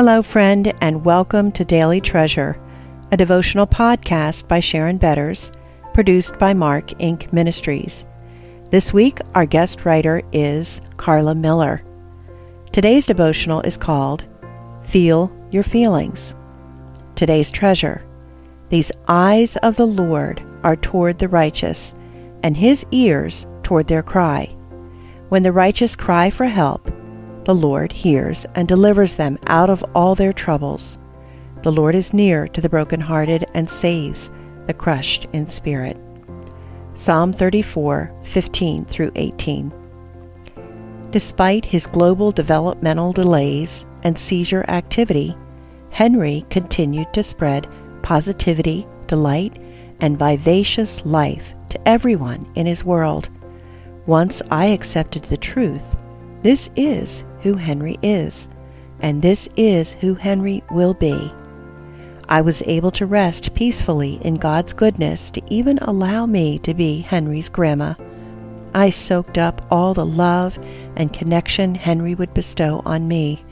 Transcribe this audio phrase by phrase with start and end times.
[0.00, 2.58] Hello, friend, and welcome to Daily Treasure,
[3.12, 5.52] a devotional podcast by Sharon Betters,
[5.92, 7.30] produced by Mark Inc.
[7.34, 8.06] Ministries.
[8.70, 11.84] This week, our guest writer is Carla Miller.
[12.72, 14.24] Today's devotional is called
[14.84, 16.34] Feel Your Feelings.
[17.14, 18.02] Today's treasure.
[18.70, 21.94] These eyes of the Lord are toward the righteous,
[22.42, 24.46] and his ears toward their cry.
[25.28, 26.90] When the righteous cry for help,
[27.44, 30.98] the Lord hears and delivers them out of all their troubles.
[31.62, 34.30] The Lord is near to the brokenhearted and saves
[34.66, 35.96] the crushed in spirit.
[36.94, 39.72] Psalm 34, 15 through 18.
[41.10, 45.34] Despite his global developmental delays and seizure activity,
[45.90, 47.68] Henry continued to spread
[48.02, 49.56] positivity, delight,
[50.00, 53.28] and vivacious life to everyone in his world.
[54.06, 55.96] Once I accepted the truth,
[56.42, 58.48] this is who Henry is,
[59.00, 61.32] and this is who Henry will be.
[62.28, 67.00] I was able to rest peacefully in God's goodness to even allow me to be
[67.00, 67.94] Henry's grandma.
[68.72, 70.58] I soaked up all the love
[70.94, 73.44] and connection Henry would bestow on me,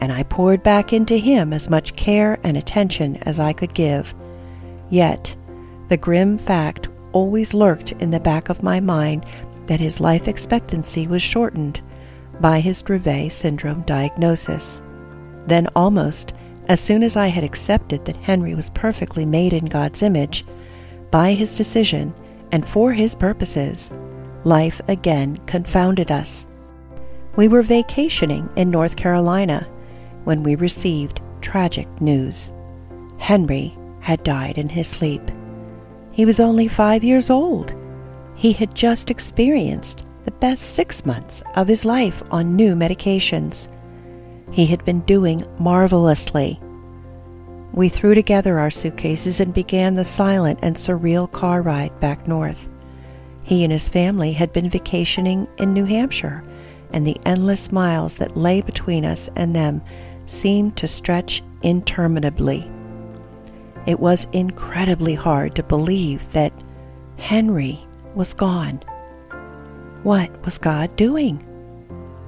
[0.00, 4.14] and I poured back into him as much care and attention as I could give.
[4.88, 5.34] Yet,
[5.88, 9.26] the grim fact always lurked in the back of my mind
[9.66, 11.80] that his life expectancy was shortened
[12.42, 14.82] by his Dravet syndrome diagnosis.
[15.46, 16.34] Then, almost
[16.68, 20.44] as soon as I had accepted that Henry was perfectly made in God's image,
[21.10, 22.14] by his decision
[22.50, 23.92] and for his purposes,
[24.44, 26.46] life again confounded us.
[27.36, 29.66] We were vacationing in North Carolina
[30.24, 32.50] when we received tragic news.
[33.18, 35.22] Henry had died in his sleep.
[36.10, 37.74] He was only five years old.
[38.34, 43.68] He had just experienced the best six months of his life on new medications.
[44.52, 46.60] He had been doing marvelously.
[47.72, 52.68] We threw together our suitcases and began the silent and surreal car ride back north.
[53.44, 56.44] He and his family had been vacationing in New Hampshire,
[56.92, 59.82] and the endless miles that lay between us and them
[60.26, 62.70] seemed to stretch interminably.
[63.86, 66.52] It was incredibly hard to believe that
[67.16, 67.80] Henry
[68.14, 68.80] was gone.
[70.02, 71.44] What was God doing?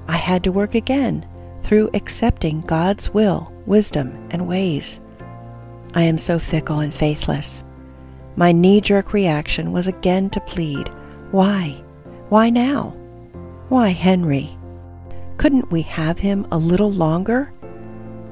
[0.07, 1.27] I had to work again
[1.63, 5.01] through accepting God's will, wisdom, and ways.
[5.93, 7.65] I am so fickle and faithless.
[8.37, 10.89] My knee jerk reaction was again to plead,
[11.31, 11.83] Why?
[12.29, 12.95] Why now?
[13.67, 14.57] Why Henry?
[15.37, 17.51] Couldn't we have him a little longer?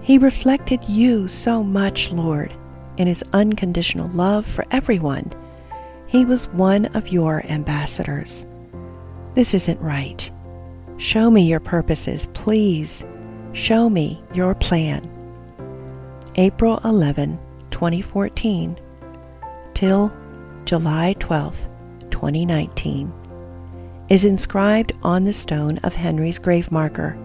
[0.02, 2.54] He reflected you so much, Lord,
[2.96, 5.34] in his unconditional love for everyone.
[6.08, 8.46] He was one of your ambassadors.
[9.36, 10.30] This isn't right.
[10.98, 13.04] Show me your purposes, please.
[13.54, 15.10] Show me your plan.
[16.36, 17.40] April 11,
[17.72, 18.80] 2014
[19.74, 20.12] till
[20.66, 21.70] July 12,
[22.10, 23.12] 2019
[24.10, 27.18] is inscribed on the stone of Henry's grave marker.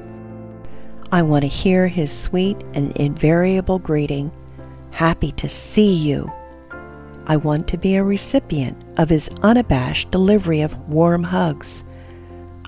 [1.12, 4.31] I want to hear his sweet and invariable greeting,
[4.91, 6.31] Happy to see you.
[7.27, 11.85] I want to be a recipient of his unabashed delivery of warm hugs.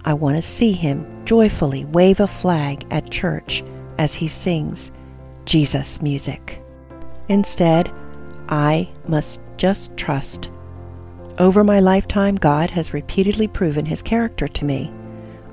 [0.06, 3.64] I want to see him joyfully wave a flag at church
[3.96, 4.90] as he sings
[5.46, 6.60] Jesus music.
[7.30, 7.90] Instead,
[8.50, 10.50] I must just trust.
[11.38, 14.92] Over my lifetime, God has repeatedly proven his character to me.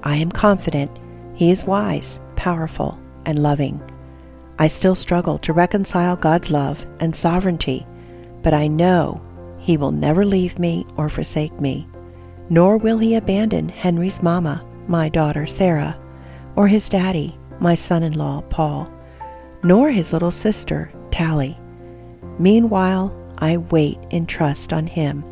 [0.04, 0.92] I am confident
[1.34, 3.82] he is wise, powerful, and loving.
[4.58, 7.88] I still struggle to reconcile God's love and sovereignty,
[8.44, 9.22] but I know
[9.60, 11.88] he will never leave me or forsake me,
[12.50, 15.97] nor will he abandon Henry's mama, my daughter Sarah,
[16.56, 18.91] or his daddy, my son in law Paul,
[19.63, 21.57] nor his little sister Tally.
[22.39, 25.24] Meanwhile, I wait in trust on him,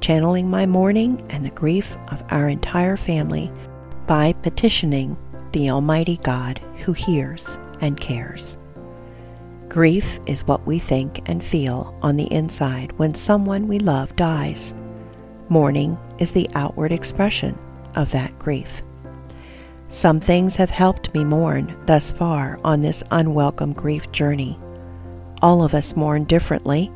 [0.00, 3.50] channeling my mourning and the grief of our entire family
[4.06, 5.16] by petitioning
[5.52, 8.56] the Almighty God who hears and cares.
[9.68, 14.74] Grief is what we think and feel on the inside when someone we love dies.
[15.48, 17.56] Mourning is the outward expression
[17.94, 18.82] of that grief.
[19.90, 24.56] Some things have helped me mourn thus far on this unwelcome grief journey.
[25.42, 26.92] All of us mourn differently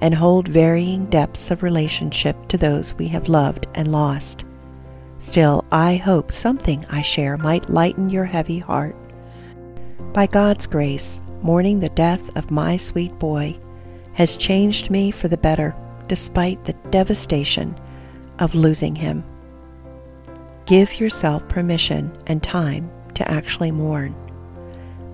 [0.00, 4.44] and hold varying depths of relationship to those we have loved and lost.
[5.20, 8.96] Still, I hope something I share might lighten your heavy heart.
[10.12, 13.56] By God's grace, mourning the death of my sweet boy
[14.14, 15.76] has changed me for the better
[16.08, 17.78] despite the devastation
[18.40, 19.22] of losing him.
[20.72, 24.14] Give yourself permission and time to actually mourn.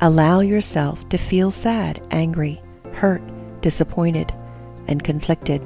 [0.01, 2.63] Allow yourself to feel sad, angry,
[2.93, 3.21] hurt,
[3.61, 4.33] disappointed,
[4.87, 5.61] and conflicted.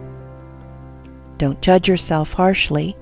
[1.37, 2.97] Don't judge yourself harshly,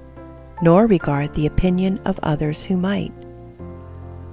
[0.63, 3.13] nor regard the opinion of others who might.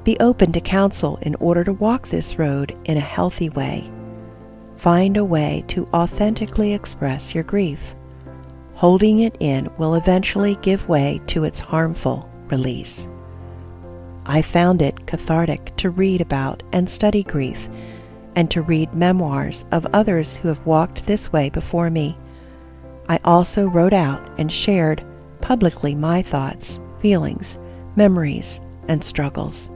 [0.03, 3.87] Be open to counsel in order to walk this road in a healthy way.
[4.77, 7.93] Find a way to authentically express your grief.
[8.73, 13.07] Holding it in will eventually give way to its harmful release.
[14.25, 17.69] I found it cathartic to read about and study grief
[18.35, 22.17] and to read memoirs of others who have walked this way before me.
[23.09, 25.03] I also wrote out and shared
[25.41, 27.57] publicly my thoughts, feelings,
[27.95, 29.69] memories, and struggles.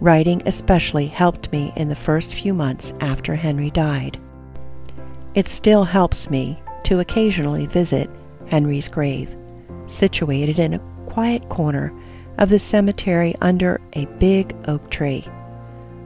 [0.00, 4.20] Writing especially helped me in the first few months after Henry died.
[5.34, 8.10] It still helps me to occasionally visit
[8.46, 9.34] Henry's grave,
[9.86, 11.90] situated in a quiet corner
[12.36, 15.24] of the cemetery under a big oak tree.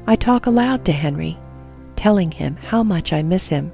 [0.06, 1.36] I talk aloud to Henry,
[1.96, 3.72] telling him how much I miss him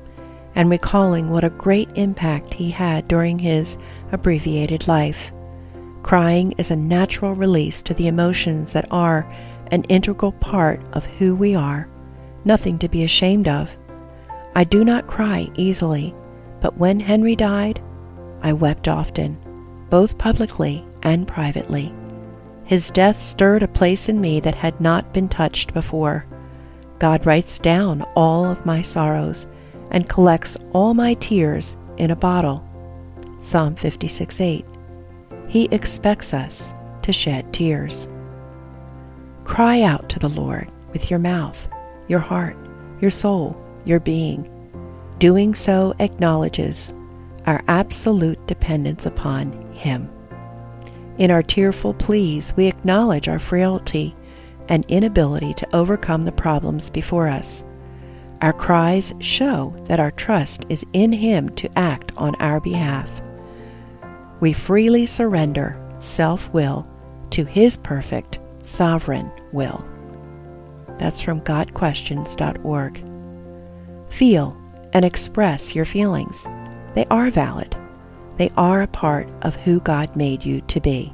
[0.54, 3.76] and recalling what a great impact he had during his
[4.12, 5.30] abbreviated life.
[6.02, 9.30] Crying is a natural release to the emotions that are
[9.70, 11.86] an integral part of who we are,
[12.46, 13.76] nothing to be ashamed of.
[14.54, 16.14] I do not cry easily,
[16.62, 17.78] but when Henry died,
[18.40, 19.36] I wept often,
[19.90, 21.94] both publicly and privately.
[22.64, 26.26] His death stirred a place in me that had not been touched before.
[26.99, 29.47] God writes down all of my sorrows
[29.93, 32.69] and collects all my tears in a bottle.
[33.38, 34.67] Psalm 56 8.
[35.49, 38.08] He expects us to shed tears.
[39.44, 41.69] Cry out to the Lord with your mouth,
[42.08, 42.56] your heart,
[43.00, 44.50] your soul, your being.
[45.20, 46.93] Doing so acknowledges
[47.47, 50.11] our absolute dependence upon Him.
[51.18, 54.14] In our tearful pleas, we acknowledge our frailty
[54.68, 57.64] and inability to overcome the problems before us.
[58.42, 63.10] Our cries show that our trust is in Him to act on our behalf.
[64.41, 66.86] We freely surrender self will
[67.31, 69.82] to His perfect sovereign will.
[70.98, 73.05] That's from GotQuestions.org.
[74.10, 74.56] Feel
[74.93, 76.46] and express your feelings.
[76.94, 77.74] They are valid.
[78.36, 81.12] They are a part of who God made you to be.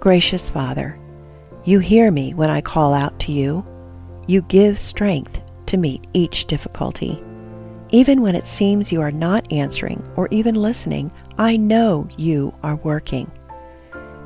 [0.00, 0.98] Gracious Father,
[1.64, 3.66] you hear me when I call out to you.
[4.26, 7.22] You give strength to meet each difficulty.
[7.90, 12.76] Even when it seems you are not answering or even listening, I know you are
[12.76, 13.30] working.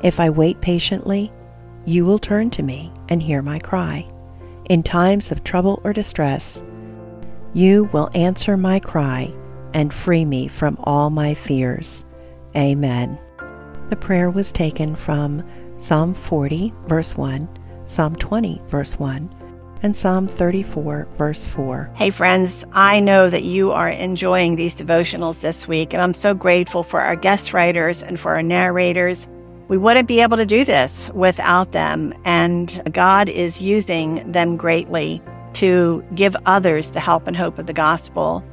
[0.03, 1.31] If I wait patiently,
[1.85, 4.07] you will turn to me and hear my cry.
[4.69, 6.61] In times of trouble or distress,
[7.53, 9.33] you will answer my cry
[9.73, 12.05] and free me from all my fears.
[12.55, 13.19] Amen.
[13.89, 15.43] The prayer was taken from
[15.77, 17.49] Psalm 40, verse 1,
[17.85, 19.35] Psalm 20, verse 1,
[19.83, 21.91] and Psalm 34, verse 4.
[21.95, 26.33] Hey, friends, I know that you are enjoying these devotionals this week, and I'm so
[26.33, 29.27] grateful for our guest writers and for our narrators
[29.67, 32.13] we wouldn't be able to do this without them.
[32.25, 35.21] And God is using them greatly
[35.53, 38.43] to give others the help and hope of the gospel.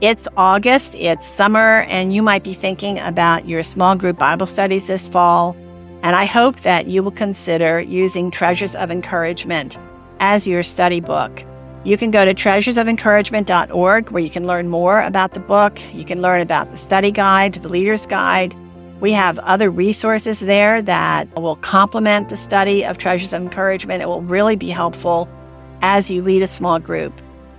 [0.00, 4.86] It's August, it's summer, and you might be thinking about your small group Bible studies
[4.86, 5.54] this fall.
[6.02, 9.78] And I hope that you will consider using Treasures of Encouragement
[10.18, 11.44] as your study book.
[11.84, 15.78] You can go to treasuresofencouragement.org where you can learn more about the book.
[15.92, 18.56] You can learn about the study guide, the leader's guide.
[19.02, 24.00] We have other resources there that will complement the study of Treasures of Encouragement.
[24.00, 25.28] It will really be helpful
[25.82, 27.12] as you lead a small group.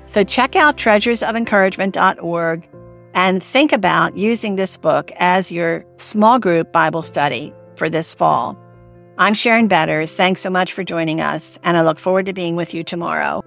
[0.05, 2.67] So check out treasuresofencouragement.org
[3.13, 8.58] and think about using this book as your small group Bible study for this fall.
[9.17, 10.15] I'm Sharon Betters.
[10.15, 13.43] Thanks so much for joining us, and I look forward to being with you tomorrow.